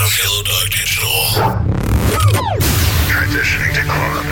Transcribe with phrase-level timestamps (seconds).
[0.00, 1.10] of Hello Dog Digital.
[3.10, 4.24] Transitioning to club.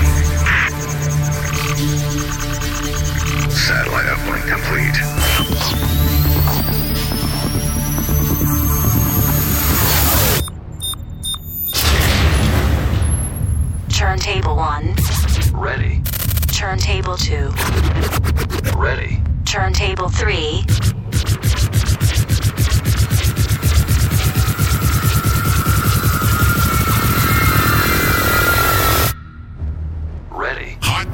[3.50, 4.96] Satellite uplink complete.
[13.92, 14.94] Turntable 1.
[15.52, 16.02] Ready.
[16.52, 17.52] Turntable 2.
[18.76, 19.20] Ready.
[19.44, 20.95] Turntable 3.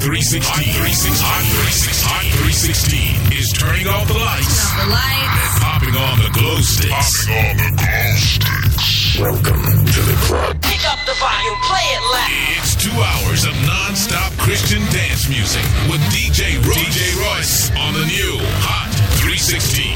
[0.03, 0.43] 316.
[0.43, 1.15] Hot 316.
[1.23, 2.11] Hot 316.
[2.11, 4.51] Hot 316 is turning off the lights.
[4.51, 5.31] Off the lights.
[5.31, 7.31] And popping on the glow sticks.
[7.31, 9.15] On the glow sticks.
[9.23, 10.59] Welcome to the club.
[10.59, 11.55] Pick up the volume.
[11.63, 12.35] Play it loud.
[12.59, 16.83] It's two hours of non-stop Christian dance music with DJ Royce.
[16.83, 18.91] DJ Royce on the new Hot
[19.23, 19.87] 316.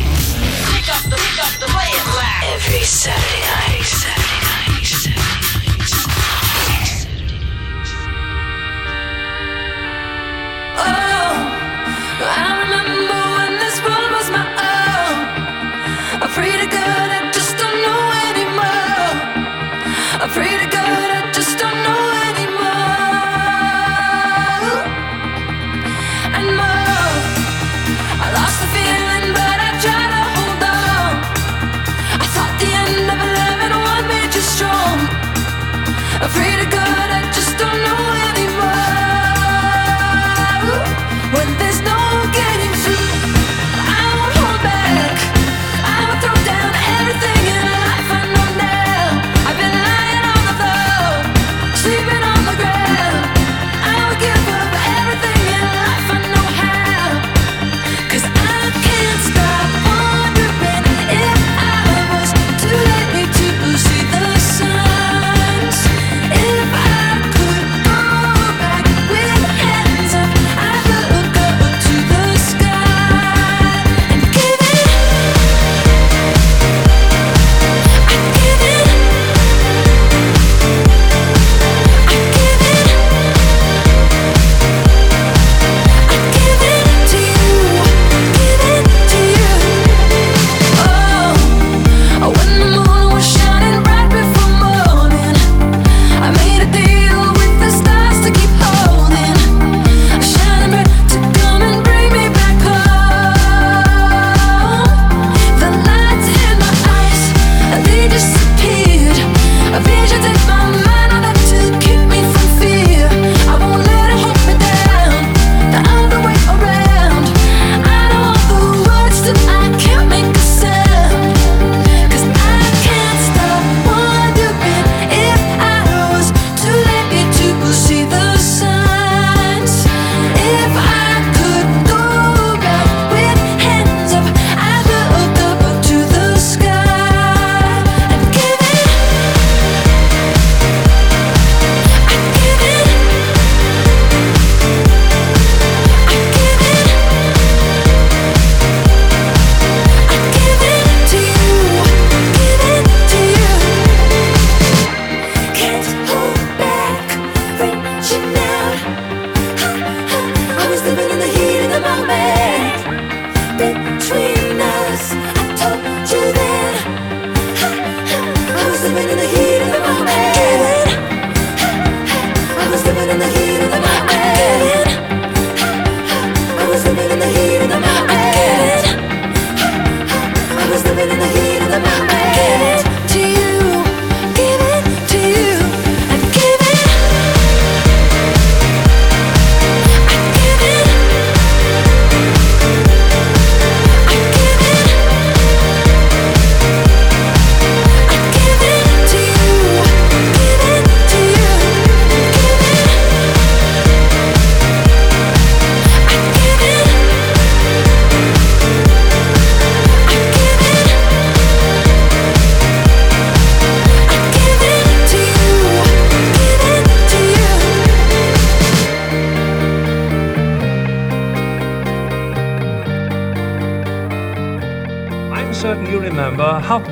[0.71, 2.47] Pick up the, pick up the, play it loud.
[2.55, 3.83] Every Saturday night.
[3.83, 4.87] Saturday night.
[4.87, 5.46] Saturday night.
[10.79, 11.63] Oh,
[12.21, 16.23] I remember when this world was my own.
[16.23, 17.16] I prayed to God.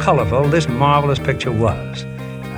[0.05, 2.05] colourful this marvellous picture was.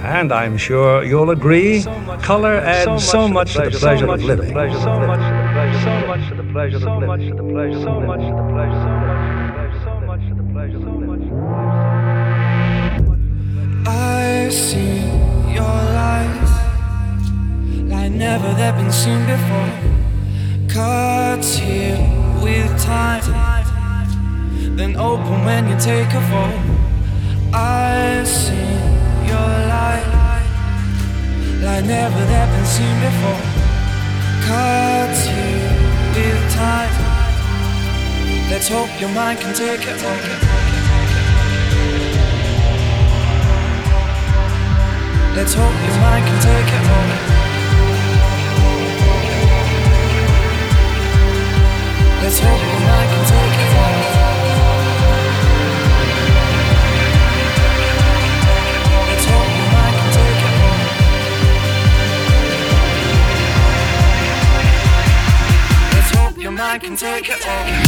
[0.02, 4.48] And I'm sure you'll agree, so colour adds so much to the pleasure of living.
[4.48, 6.82] So much to the pleasure of living.
[6.82, 7.87] So much to the pleasure
[10.76, 11.22] of living.
[13.87, 15.06] I see
[15.54, 16.50] your light
[17.92, 19.70] like never that been seen before.
[20.69, 21.96] Cuts here
[22.42, 23.22] with time,
[24.76, 26.75] then open when you take a fall.
[27.56, 28.81] I've seen
[29.26, 30.06] your light,
[31.81, 32.23] never
[32.53, 33.43] been seen before.
[35.26, 35.56] You
[36.14, 36.93] with time.
[38.50, 39.97] Let's hope your mind can take it.
[45.35, 47.36] Let's hope your mind can take it.
[67.06, 67.86] take it all.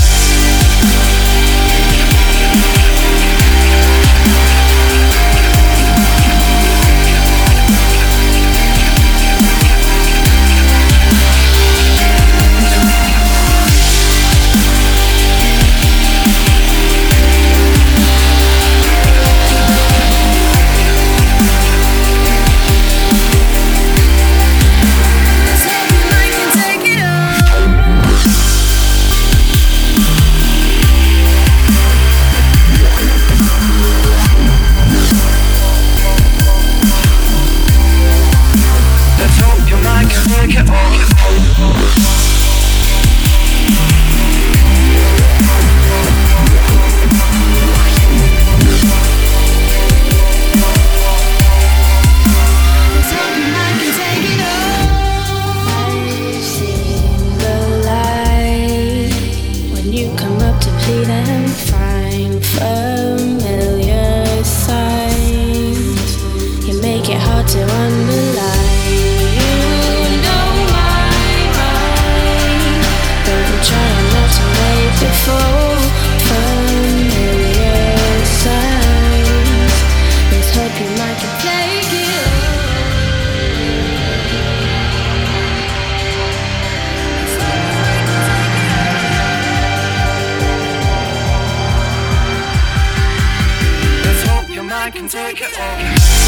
[95.39, 96.28] Take it.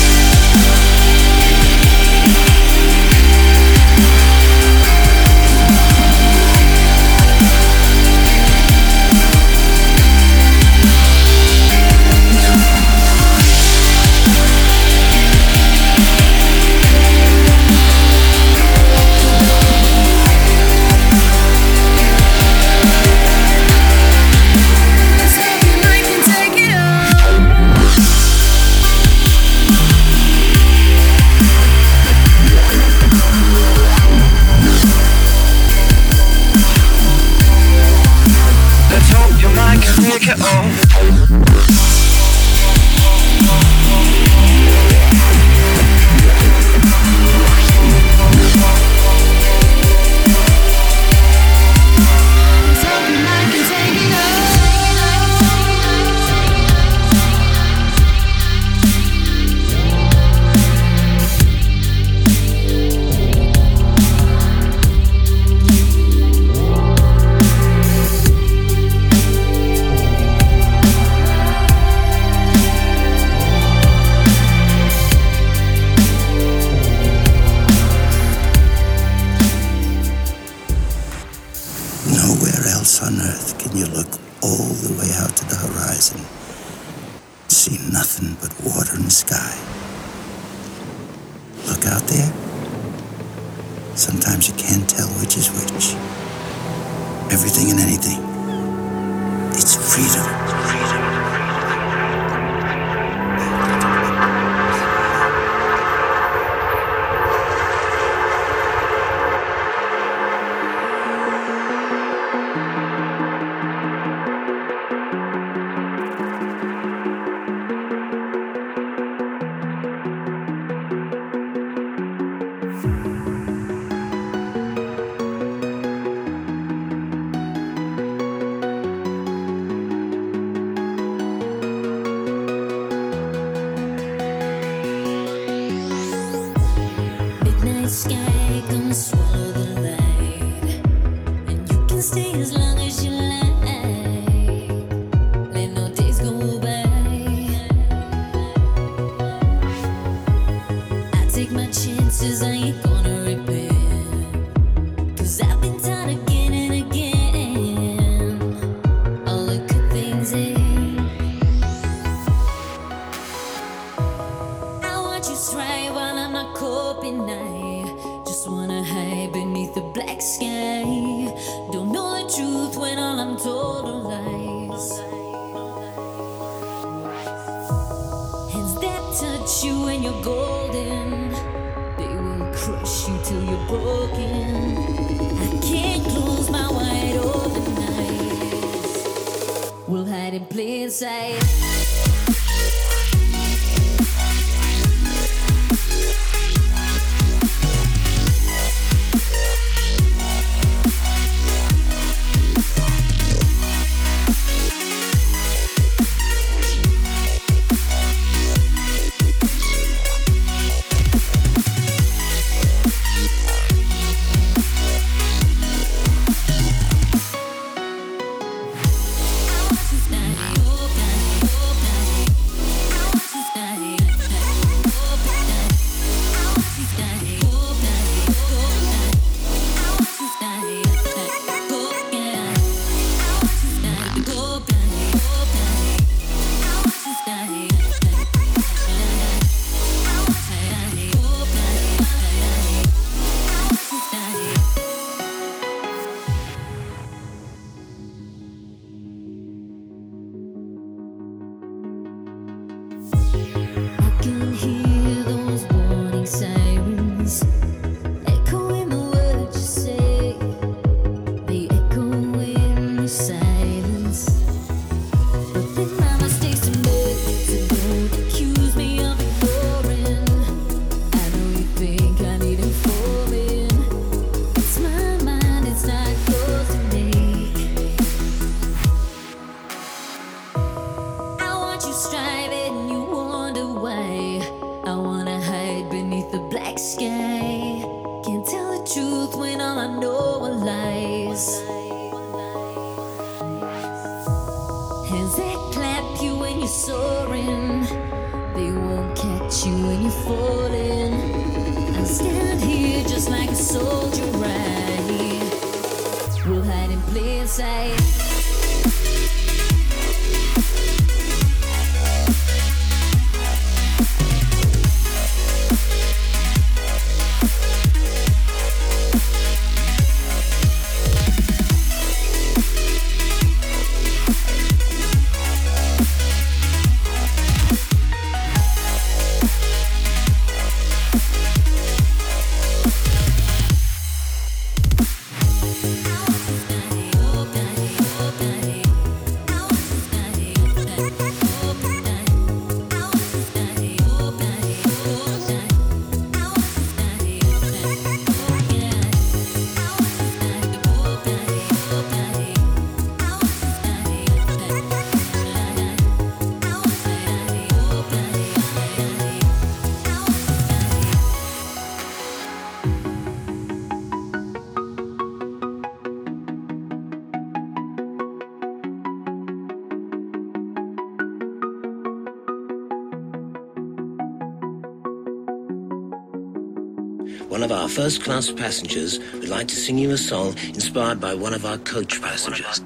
[377.91, 381.77] First class passengers we'd like to sing you a song inspired by one of our
[381.79, 382.81] coach passengers.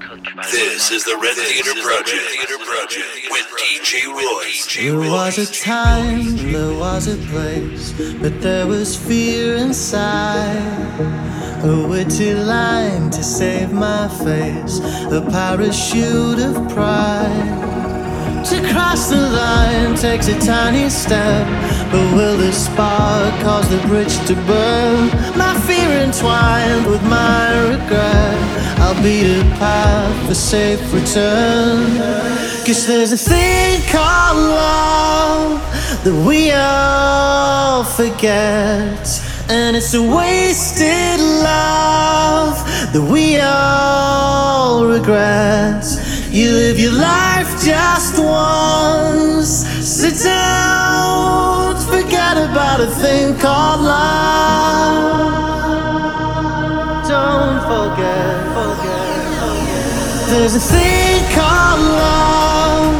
[0.51, 2.23] This is the Red Theater Project.
[2.31, 4.75] Theater Project with DJ Royce.
[4.75, 10.57] There was a time, there was a place, but there was fear inside.
[11.63, 14.79] A witty line to save my face,
[15.11, 17.75] a parachute of pride.
[18.49, 21.47] To cross the line takes a tiny step,
[21.91, 25.09] but will this spark cause the bridge to burn?
[25.37, 28.37] My fear entwined with my regret.
[28.79, 31.97] I'll be a path for safe return.
[32.65, 35.61] Cause there's a thing called love
[36.03, 39.05] that we all forget.
[39.49, 42.57] And it's a wasted love
[42.93, 45.83] that we all regret.
[46.31, 49.49] You live your life just once.
[49.85, 50.74] Sit down,
[52.33, 55.35] about a thing called love.
[57.07, 60.29] Don't forget, forget, forget.
[60.31, 62.95] There's a thing called love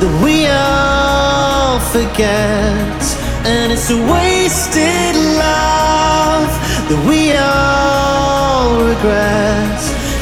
[0.00, 3.02] that we all forget.
[3.44, 6.50] And it's a wasted love
[6.88, 9.80] that we all regret.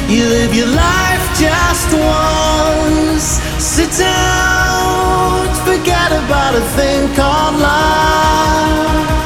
[0.09, 3.27] You live your life just once.
[3.73, 4.56] Sit down,
[5.77, 9.16] forget about a thing called love.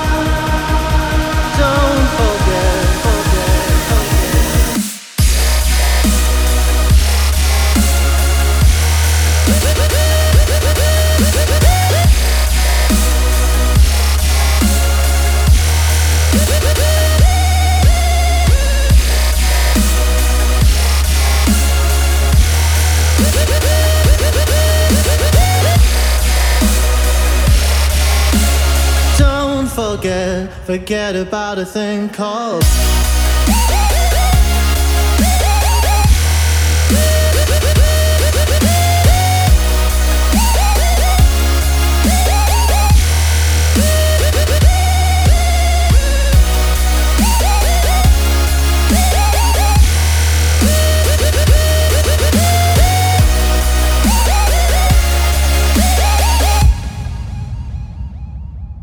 [30.72, 32.64] Forget about a thing called.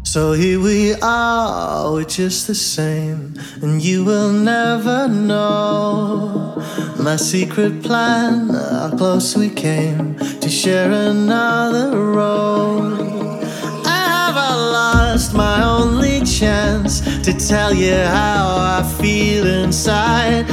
[0.08, 6.64] So here we are, we're just the same, and you will never know
[6.98, 13.42] my secret plan, how close we came to share another road.
[13.84, 20.46] I have lost my only chance to tell you how I feel inside.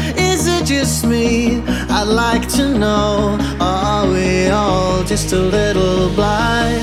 [0.66, 1.62] Just me?
[1.90, 6.82] I'd like to know, are we all just a little blind?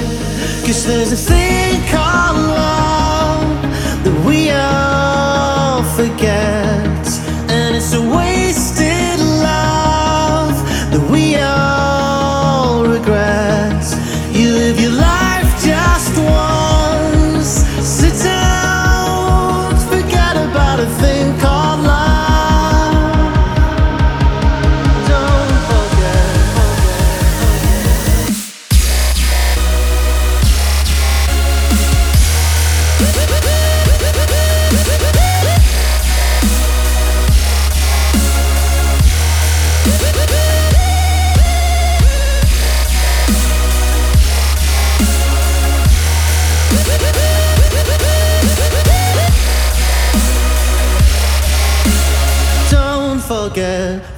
[0.65, 3.63] Cause there's a thing called love
[4.05, 7.07] that we all forget,
[7.51, 10.55] and it's a wasted love
[10.93, 11.62] that we all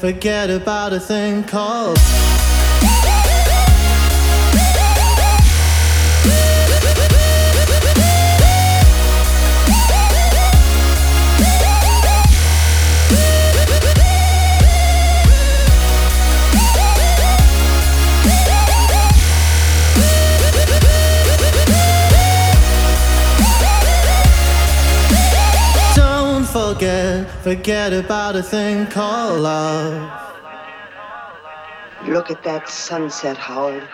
[0.04, 1.96] forget, about a thing called.
[27.44, 30.32] Forget, forget about a thing called love.
[32.06, 33.86] Look at that sunset, Howard.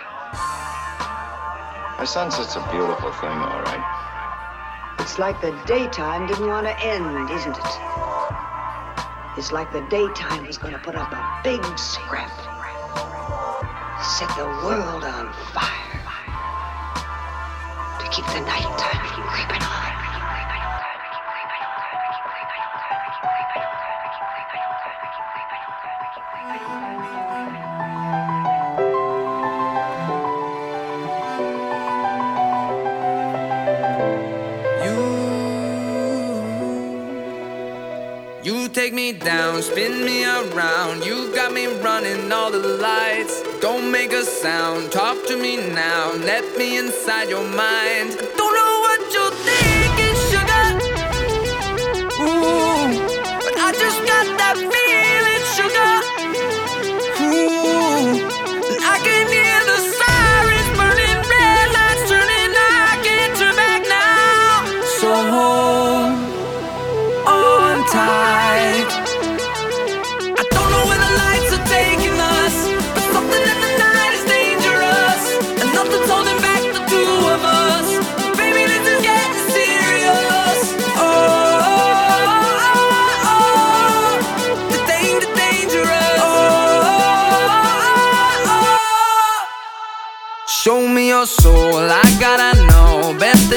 [1.99, 4.95] A sunset's a beautiful thing, all right.
[4.99, 7.73] It's like the daytime didn't want to end, isn't it?
[9.37, 12.31] It's like the daytime was going to put up a big scrap.
[14.17, 15.99] Set the world on fire.
[17.99, 19.70] To keep the nighttime from creeping on.
[38.73, 41.05] Take me down, spin me around.
[41.05, 43.43] You got me running all the lights.
[43.59, 46.13] Don't make a sound, talk to me now.
[46.13, 48.17] Let me inside your mind.
[48.37, 48.60] Don't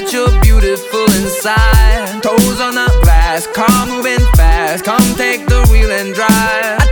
[0.04, 2.22] that you're beautiful inside.
[2.22, 4.84] Toes on the glass, car moving fast.
[4.84, 6.83] Come take the wheel and drive.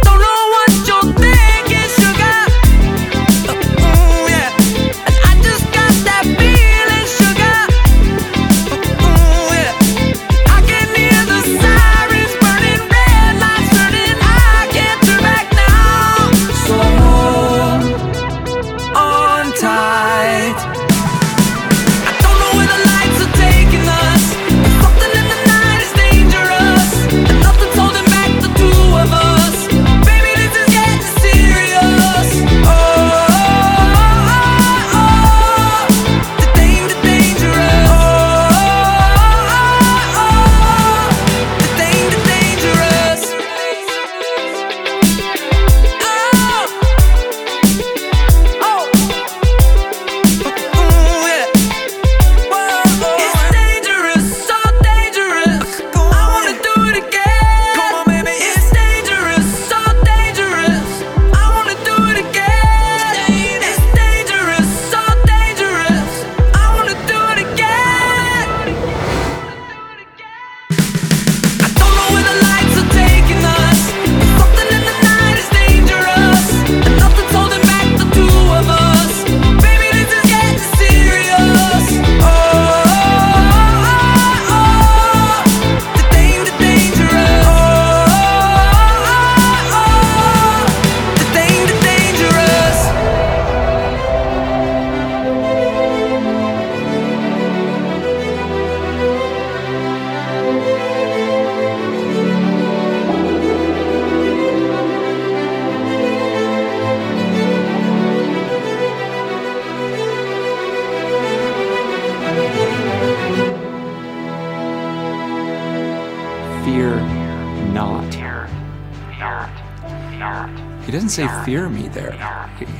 [121.45, 122.13] Fear me there.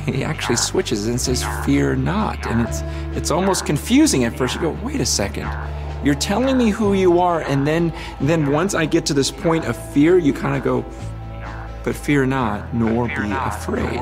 [0.05, 2.45] He, actually switches and says fear not.
[2.47, 2.81] And it's
[3.17, 4.55] it's almost confusing at first.
[4.55, 5.49] You go, wait a second.
[6.03, 9.65] You're telling me who you are, and then then once I get to this point
[9.65, 10.85] of fear, you kind of go,
[11.83, 14.01] but fear not, nor be afraid.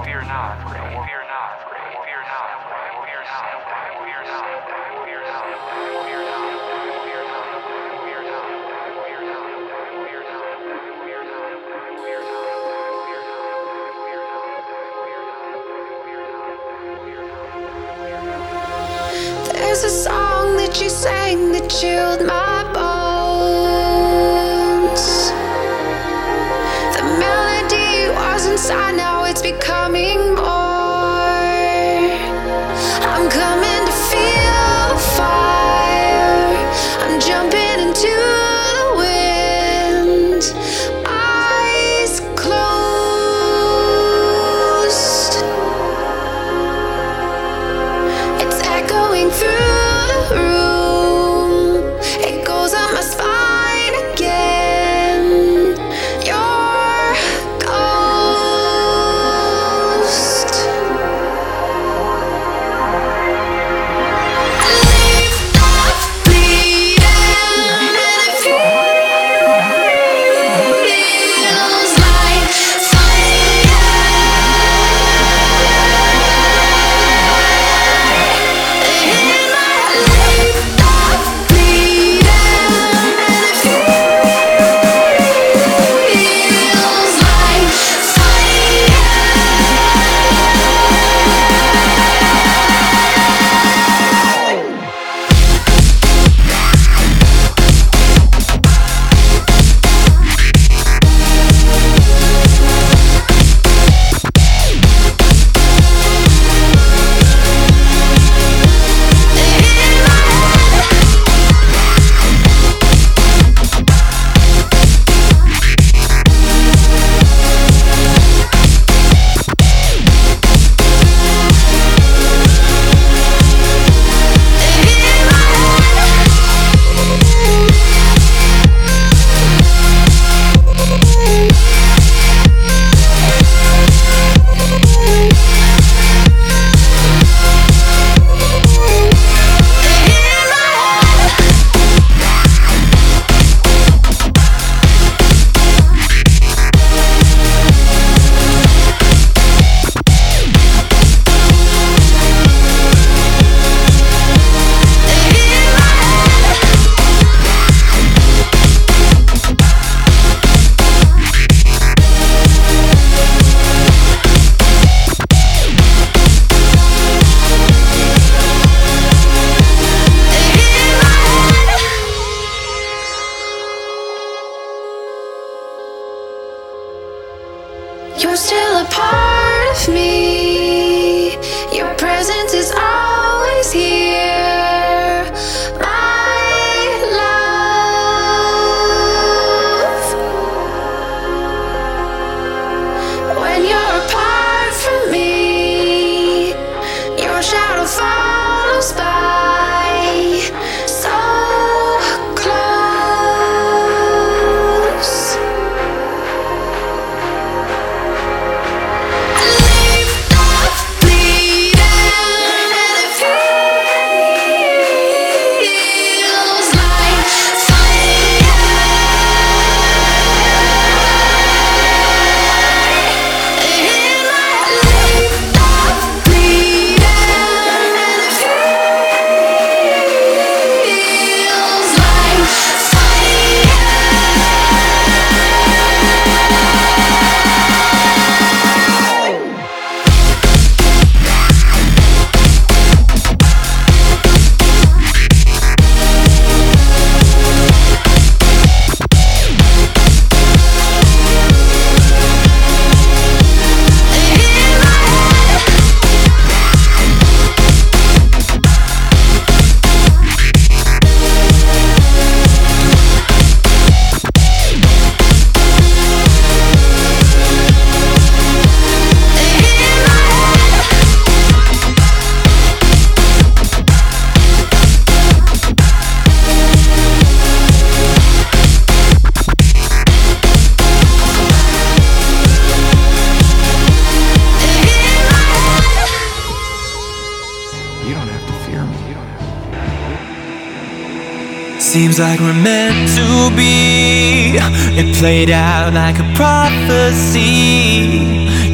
[292.21, 294.53] like we're meant to be.
[294.99, 297.41] It played out like a prophecy.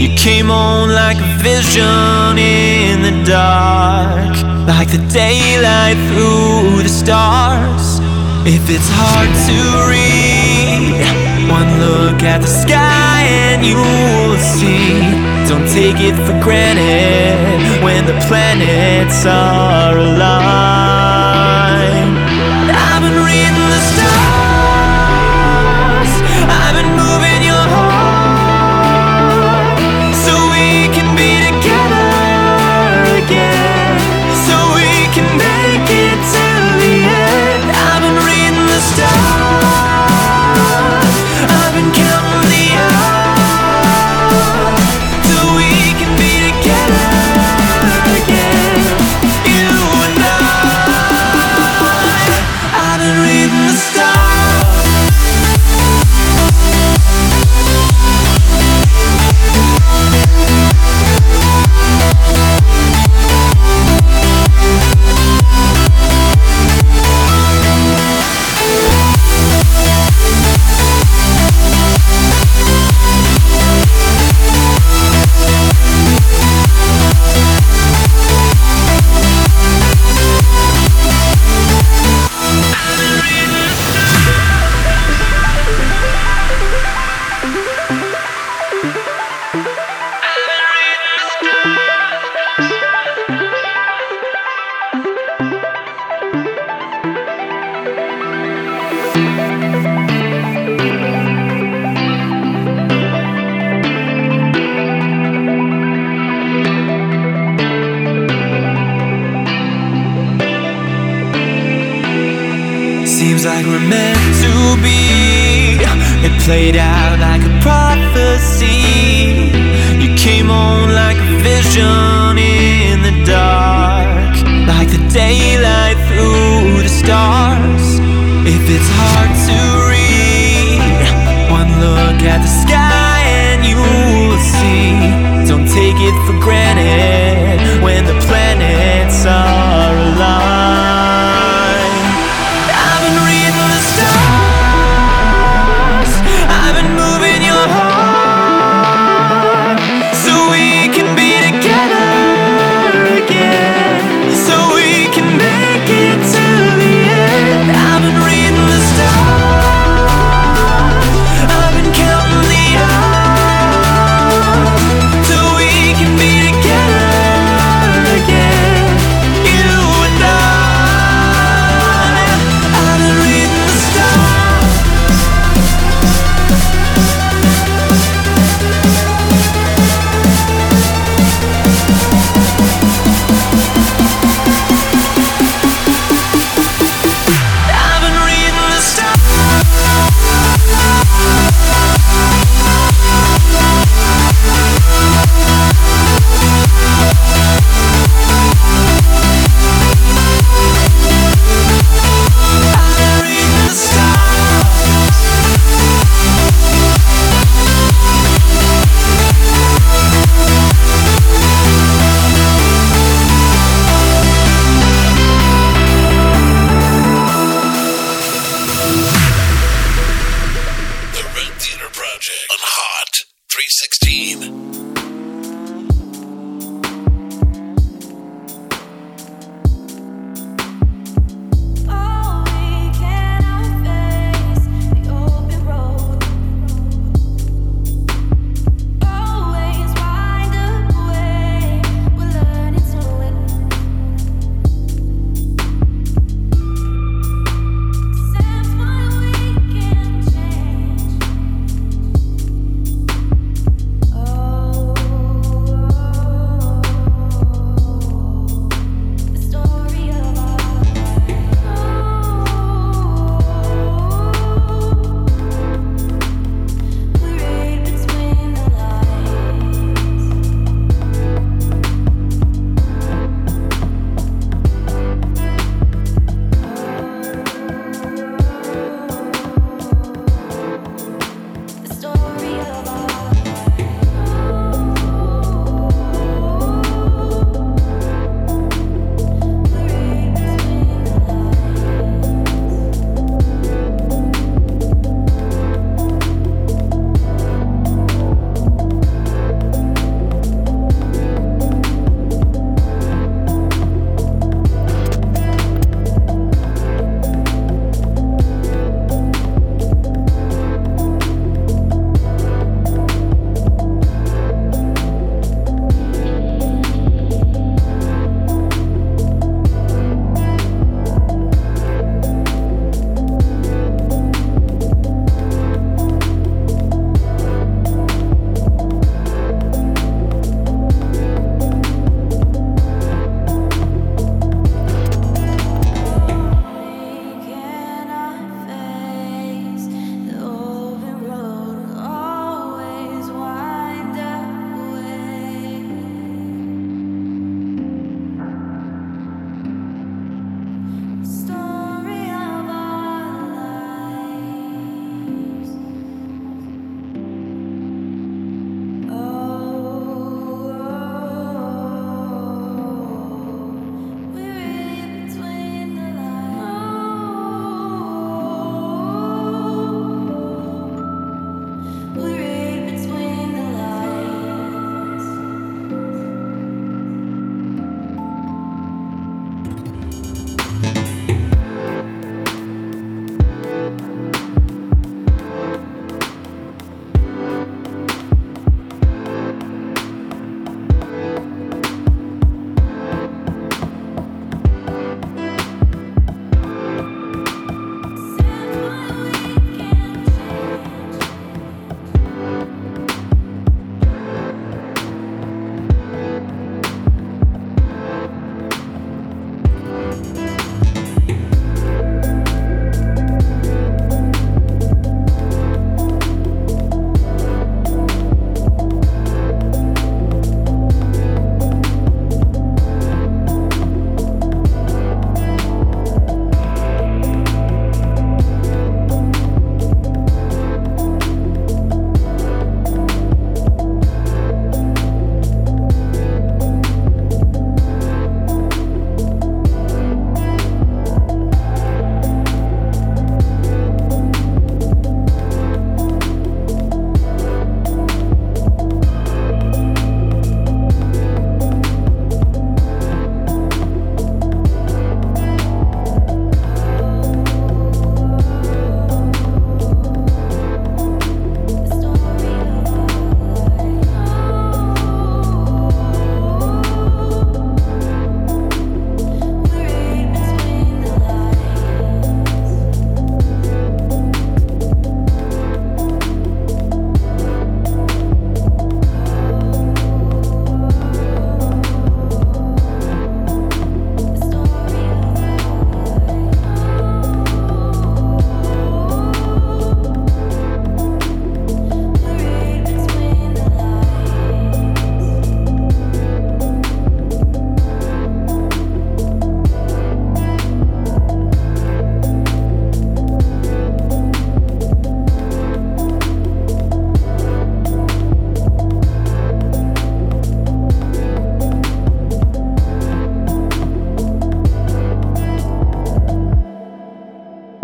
[0.03, 4.35] You came on like a vision in the dark,
[4.67, 7.99] like the daylight through the stars.
[8.45, 9.57] If it's hard to
[9.91, 11.07] read,
[11.49, 14.99] one look at the sky and you will see.
[15.47, 21.26] Don't take it for granted when the planets are aligned
[23.47, 24.36] in the stars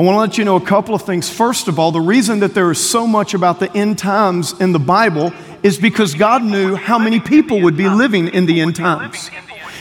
[0.03, 1.29] want to let you know a couple of things.
[1.29, 4.71] First of all, the reason that there is so much about the end times in
[4.71, 5.31] the Bible
[5.61, 9.29] is because God knew how many people would be living in the end times.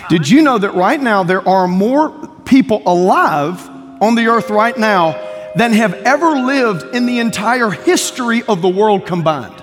[0.09, 2.11] Did you know that right now there are more
[2.45, 3.69] people alive
[4.03, 5.13] on the earth right now
[5.57, 9.63] than have ever lived in the entire history of the world combined?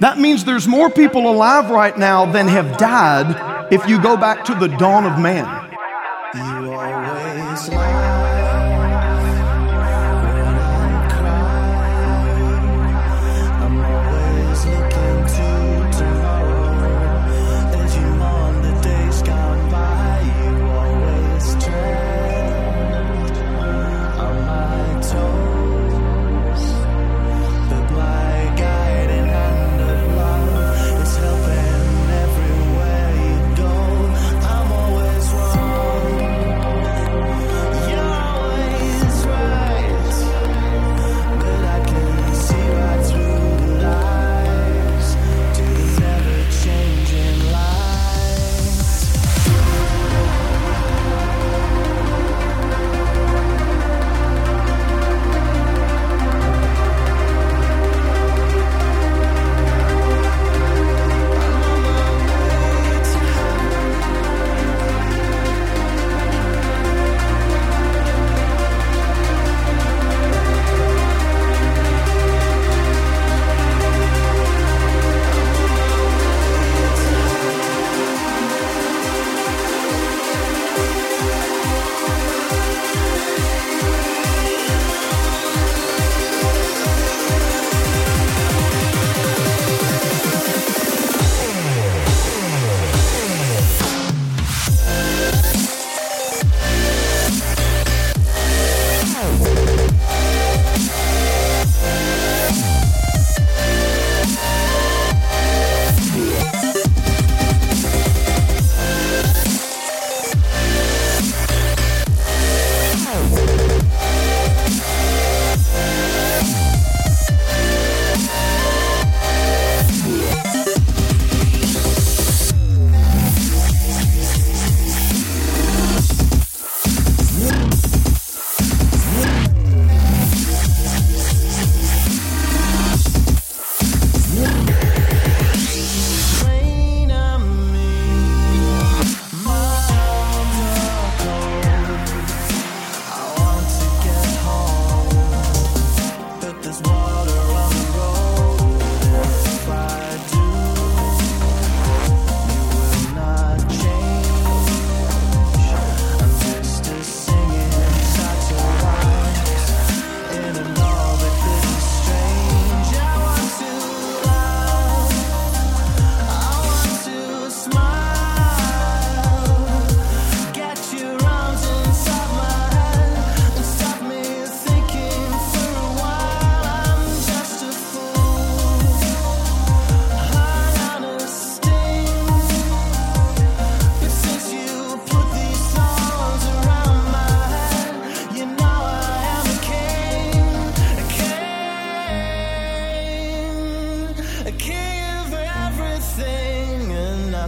[0.00, 4.44] That means there's more people alive right now than have died if you go back
[4.44, 5.46] to the dawn of man.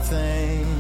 [0.01, 0.80] nothing.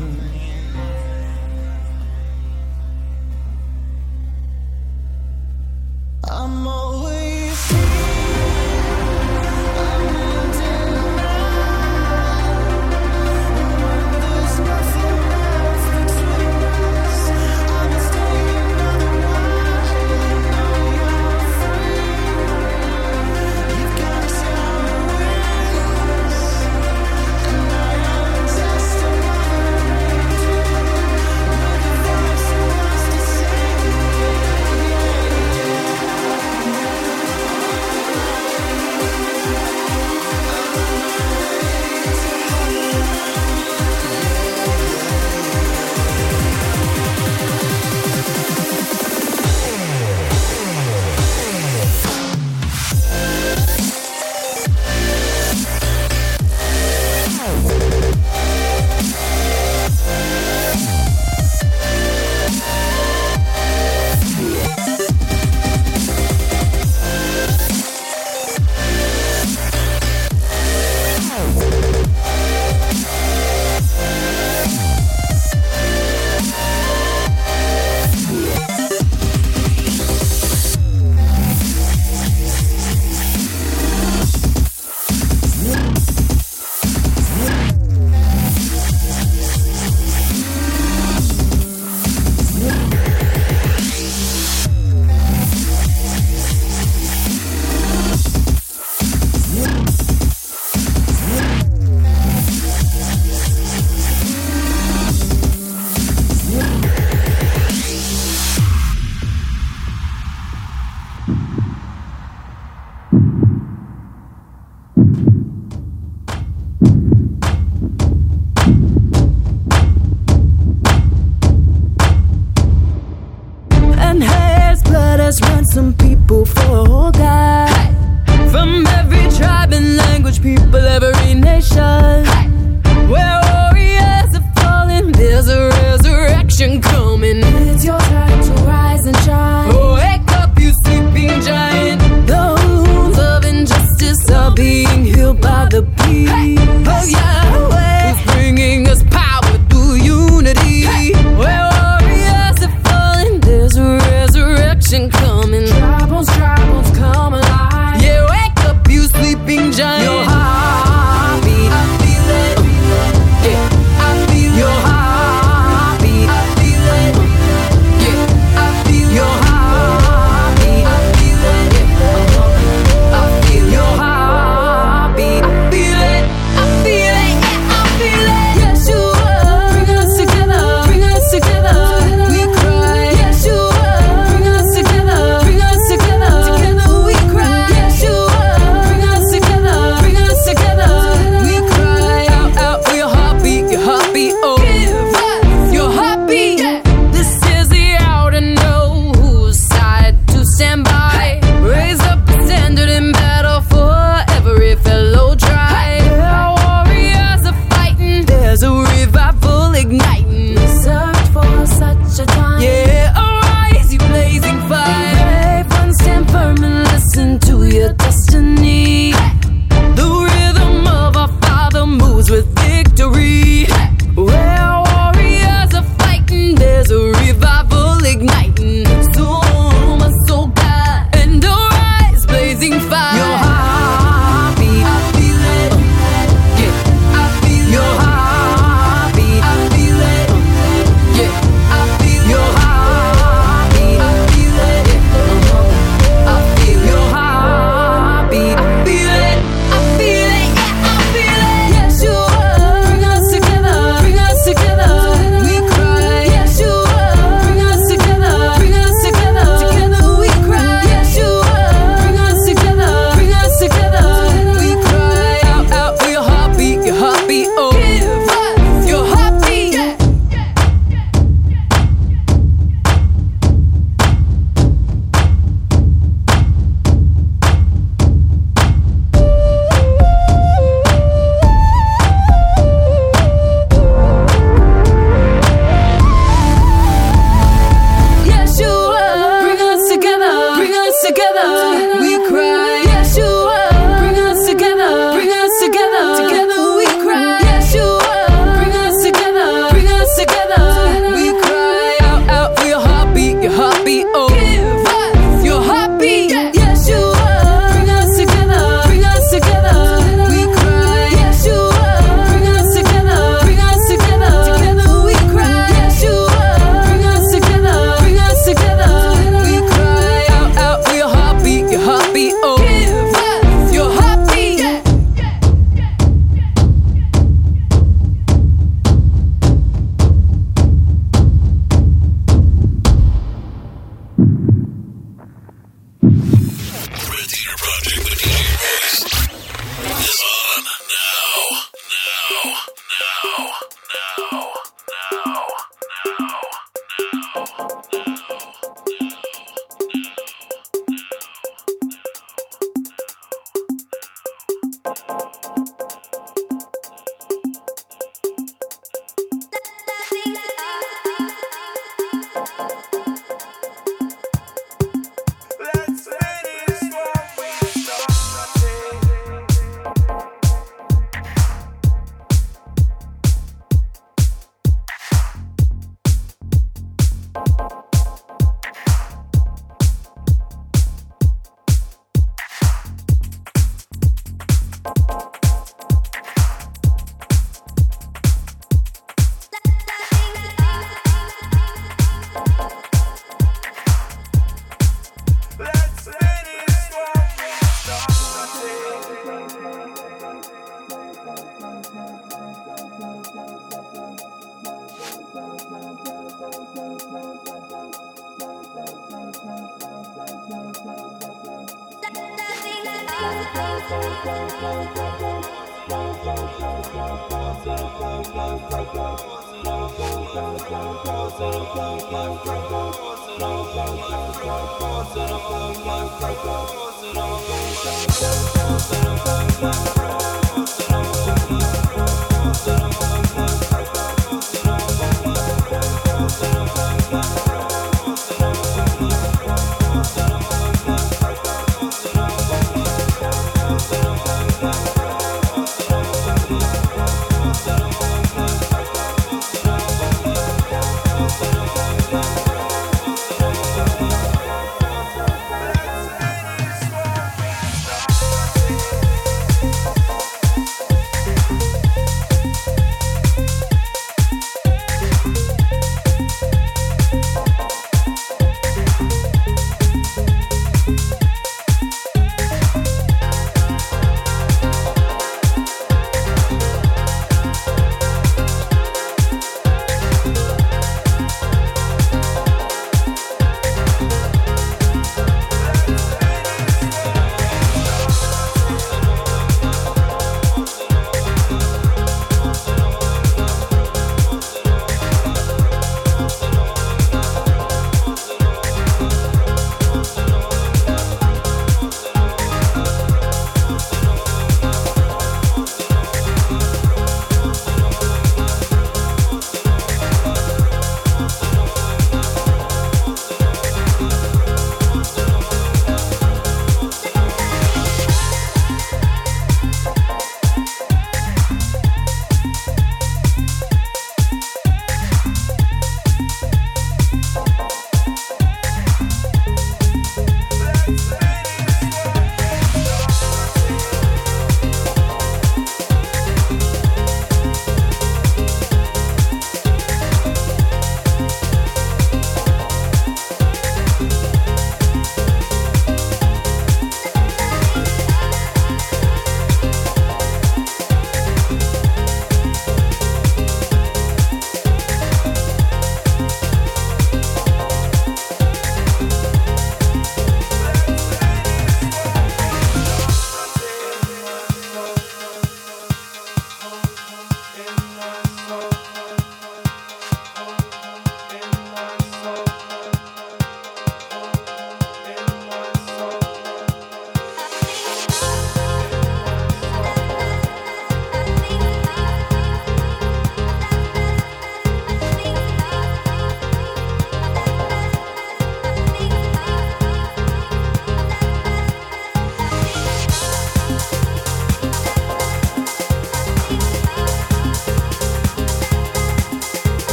[337.41, 339.30] Theater Project with DJ Royce